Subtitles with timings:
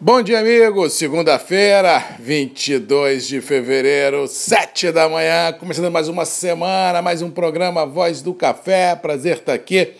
[0.00, 0.92] Bom dia, amigos.
[0.92, 8.22] Segunda-feira, 22 de fevereiro, 7 da manhã, começando mais uma semana, mais um programa Voz
[8.22, 8.94] do Café.
[8.94, 9.94] Prazer estar aqui.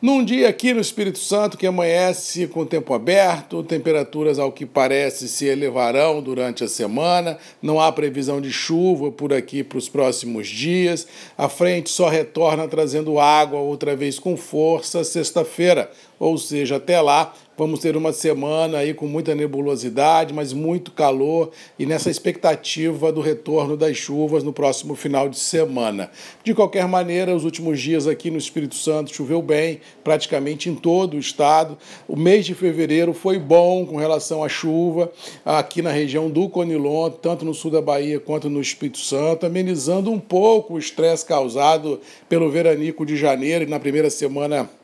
[0.00, 5.28] Num dia aqui no Espírito Santo que amanhece com tempo aberto, temperaturas ao que parece
[5.28, 10.48] se elevarão durante a semana, não há previsão de chuva por aqui para os próximos
[10.48, 11.06] dias.
[11.36, 15.90] A frente só retorna trazendo água outra vez com força sexta-feira,
[16.20, 21.50] ou seja, até lá Vamos ter uma semana aí com muita nebulosidade, mas muito calor
[21.78, 26.10] e nessa expectativa do retorno das chuvas no próximo final de semana.
[26.42, 31.18] De qualquer maneira, os últimos dias aqui no Espírito Santo choveu bem, praticamente em todo
[31.18, 31.76] o estado.
[32.08, 35.12] O mês de fevereiro foi bom com relação à chuva
[35.44, 40.10] aqui na região do Conilon, tanto no sul da Bahia quanto no Espírito Santo, amenizando
[40.10, 44.79] um pouco o estresse causado pelo veranico de janeiro e na primeira semana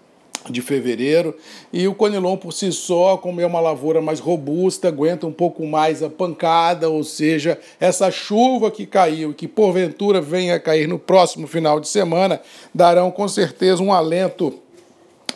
[0.53, 1.35] de fevereiro.
[1.73, 5.67] E o conilon por si só, como é uma lavoura mais robusta, aguenta um pouco
[5.67, 10.87] mais a pancada, ou seja, essa chuva que caiu e que porventura venha a cair
[10.87, 12.41] no próximo final de semana,
[12.75, 14.66] darão com certeza um alento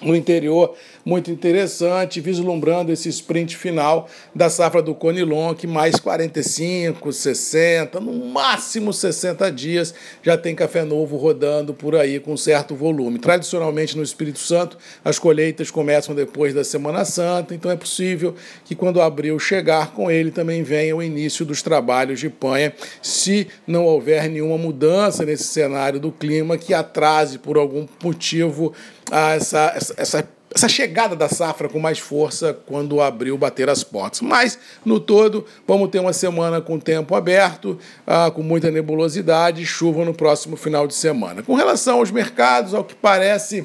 [0.02, 7.12] no interior muito interessante, vislumbrando esse sprint final da safra do Conilon, que mais 45,
[7.12, 13.18] 60, no máximo 60 dias já tem café novo rodando por aí com certo volume.
[13.18, 18.34] Tradicionalmente no Espírito Santo, as colheitas começam depois da Semana Santa, então é possível
[18.64, 23.48] que quando abril chegar com ele também venha o início dos trabalhos de panha, se
[23.66, 28.72] não houver nenhuma mudança nesse cenário do clima que atrase por algum motivo
[29.10, 33.84] essa, essa, essa essa chegada da safra com mais força quando o abril bater as
[33.84, 34.20] portas.
[34.20, 39.66] Mas, no todo, vamos ter uma semana com tempo aberto, ah, com muita nebulosidade e
[39.66, 41.42] chuva no próximo final de semana.
[41.42, 43.64] Com relação aos mercados, ao que parece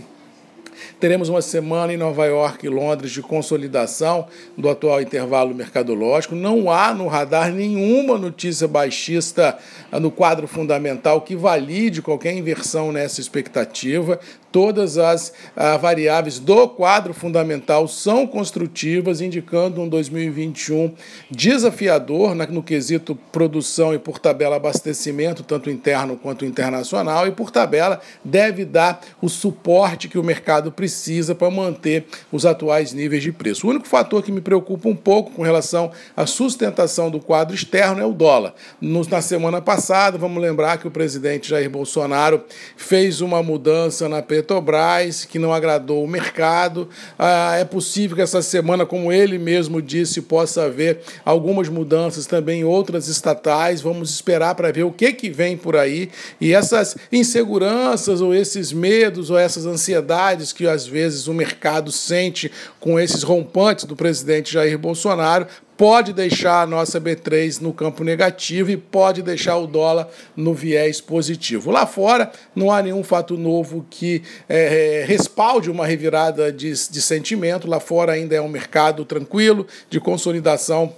[1.00, 6.36] Teremos uma semana em Nova York e Londres de consolidação do atual intervalo mercadológico.
[6.36, 9.58] Não há no radar nenhuma notícia baixista
[9.92, 14.20] no quadro fundamental que valide qualquer inversão nessa expectativa.
[14.56, 20.94] Todas as ah, variáveis do quadro fundamental são construtivas, indicando um 2021
[21.30, 28.00] desafiador no quesito produção e, por tabela, abastecimento, tanto interno quanto internacional, e, por tabela,
[28.24, 33.68] deve dar o suporte que o mercado precisa para manter os atuais níveis de preço.
[33.68, 38.00] O único fator que me preocupa um pouco com relação à sustentação do quadro externo
[38.00, 38.54] é o dólar.
[38.80, 42.46] na semana passada, vamos lembrar que o presidente Jair Bolsonaro
[42.78, 46.88] fez uma mudança na Petrobras Petrobras, que não agradou o mercado.
[47.18, 52.62] Ah, é possível que essa semana, como ele mesmo disse, possa haver algumas mudanças também
[52.62, 53.82] em outras estatais.
[53.82, 56.10] Vamos esperar para ver o que, que vem por aí.
[56.40, 62.52] E essas inseguranças, ou esses medos, ou essas ansiedades que às vezes o mercado sente
[62.80, 65.48] com esses rompantes do presidente Jair Bolsonaro,
[65.78, 71.02] pode deixar a nossa B3 no campo negativo e pode deixar o dólar no viés
[71.02, 71.72] positivo.
[71.72, 77.02] Lá fora, não há nenhum fato novo que é, é, respalde uma revirada de, de
[77.02, 77.68] sentimento.
[77.68, 80.94] Lá fora ainda é um mercado tranquilo, de consolidação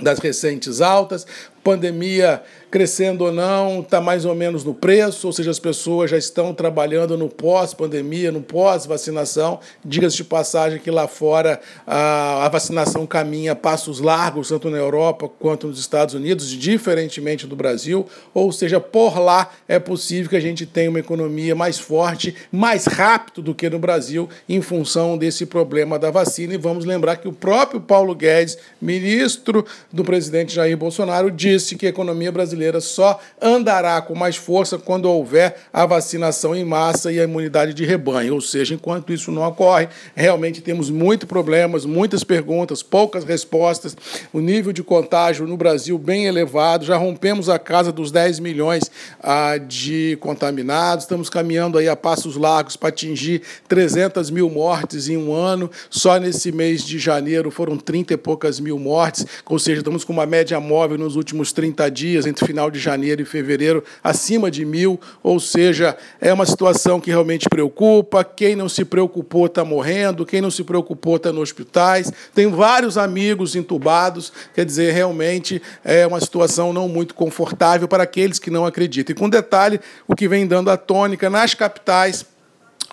[0.00, 1.26] das recentes altas,
[1.62, 6.16] pandemia crescendo ou não, está mais ou menos no preço, ou seja, as pessoas já
[6.16, 9.58] estão trabalhando no pós-pandemia, no pós-vacinação.
[9.84, 15.66] Diga-se de passagem que lá fora a, vacinação caminha passos largos, tanto na Europa quanto
[15.66, 18.06] nos Estados Unidos, diferentemente do Brasil.
[18.32, 22.86] Ou seja, por lá é possível que a gente tenha uma economia mais forte, mais
[22.86, 26.54] rápido do que no Brasil, em função desse problema da vacina.
[26.54, 31.86] E vamos lembrar que o próprio Paulo Guedes, ministro do presidente Jair Bolsonaro, disse que
[31.86, 37.12] a economia brasileira brasileira só andará com mais força quando houver a vacinação em massa
[37.12, 38.34] e a imunidade de rebanho.
[38.34, 43.96] Ou seja, enquanto isso não ocorre, realmente temos muitos problemas, muitas perguntas, poucas respostas.
[44.32, 48.90] O nível de contágio no Brasil bem elevado, já rompemos a casa dos 10 milhões
[49.22, 55.16] ah, de contaminados, estamos caminhando aí a passos largos para atingir 300 mil mortes em
[55.16, 55.70] um ano.
[55.88, 60.12] Só nesse mês de janeiro foram 30 e poucas mil mortes, ou seja, estamos com
[60.12, 64.64] uma média móvel nos últimos 30 dias entre final de janeiro e fevereiro acima de
[64.64, 68.24] mil, ou seja, é uma situação que realmente preocupa.
[68.24, 72.12] Quem não se preocupou está morrendo, quem não se preocupou está nos hospitais.
[72.34, 78.38] Tem vários amigos entubados, quer dizer, realmente é uma situação não muito confortável para aqueles
[78.38, 79.12] que não acreditam.
[79.12, 82.24] E com detalhe, o que vem dando a tônica nas capitais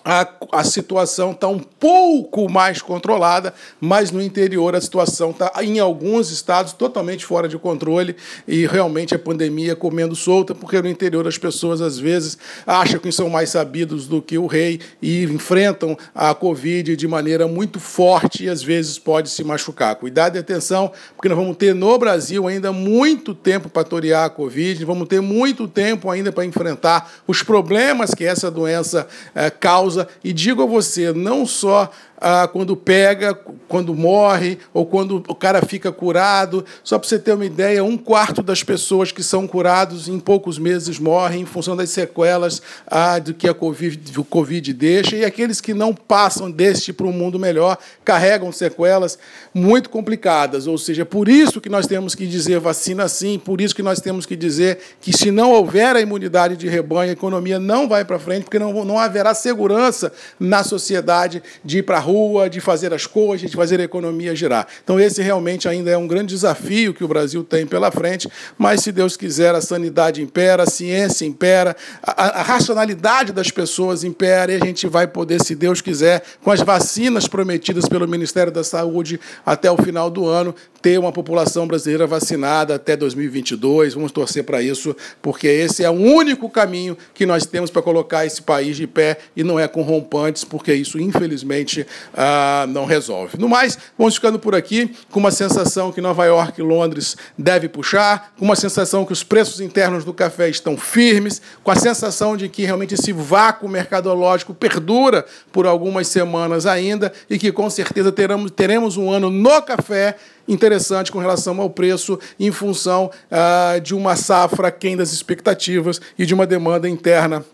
[0.08, 5.80] a, a situação está um pouco mais controlada, mas no interior a situação está, em
[5.80, 8.16] alguns estados, totalmente fora de controle
[8.48, 13.12] e realmente a pandemia comendo solta, porque no interior as pessoas às vezes acham que
[13.12, 18.46] são mais sabidos do que o rei e enfrentam a Covid de maneira muito forte
[18.46, 19.98] e às vezes pode se machucar.
[19.98, 24.30] Cuidado e atenção, porque nós vamos ter no Brasil ainda muito tempo para torear a
[24.30, 29.06] Covid, vamos ter muito tempo ainda para enfrentar os problemas que essa doença
[29.36, 33.34] eh, causa causa, e digo a você, não só ah, quando pega,
[33.68, 36.66] quando morre, ou quando o cara fica curado.
[36.84, 40.58] Só para você ter uma ideia, um quarto das pessoas que são curados em poucos
[40.58, 45.26] meses morrem em função das sequelas ah, do que a COVID, o Covid deixa, e
[45.26, 49.18] aqueles que não passam deste para um mundo melhor carregam sequelas
[49.54, 50.68] muito complicadas.
[50.68, 54.00] Ou seja, por isso que nós temos que dizer vacina sim, por isso que nós
[54.00, 58.04] temos que dizer que se não houver a imunidade de rebanho, a economia não vai
[58.04, 62.62] para frente, porque não, não haverá segurança na sociedade de ir para a rua, de
[62.62, 64.66] fazer as coisas, de fazer a economia girar.
[64.84, 68.82] Então, esse realmente ainda é um grande desafio que o Brasil tem pela frente, mas
[68.82, 74.54] se Deus quiser, a sanidade impera, a ciência impera, a, a racionalidade das pessoas impera,
[74.54, 78.64] e a gente vai poder, se Deus quiser, com as vacinas prometidas pelo Ministério da
[78.64, 80.56] Saúde até o final do ano,
[80.88, 83.94] ter uma população brasileira vacinada até 2022.
[83.94, 88.26] Vamos torcer para isso, porque esse é o único caminho que nós temos para colocar
[88.26, 91.86] esse país de pé e não é com rompantes, porque isso, infelizmente,
[92.16, 93.38] ah, não resolve.
[93.38, 97.68] No mais, vamos ficando por aqui com uma sensação que Nova York e Londres deve
[97.68, 102.38] puxar, com uma sensação que os preços internos do café estão firmes, com a sensação
[102.38, 108.10] de que realmente esse vácuo mercadológico perdura por algumas semanas ainda e que com certeza
[108.10, 110.16] teremos, teremos um ano no café
[110.48, 110.77] interessante
[111.12, 116.34] com relação ao preço em função ah, de uma safra aquém das expectativas e de
[116.34, 117.46] uma demanda interna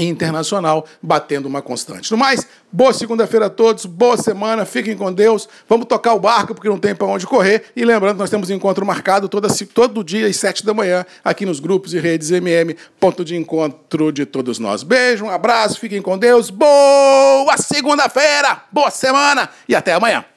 [0.00, 2.10] internacional batendo uma constante.
[2.10, 5.48] No mais, boa segunda-feira a todos, boa semana, fiquem com Deus.
[5.68, 7.64] Vamos tocar o barco porque não tem para onde correr.
[7.76, 11.60] E lembrando, nós temos encontro marcado toda, todo dia às sete da manhã aqui nos
[11.60, 14.82] grupos e redes MM, ponto de encontro de todos nós.
[14.82, 16.50] Beijo, um abraço, fiquem com Deus.
[16.50, 20.31] Boa segunda-feira, boa semana e até amanhã.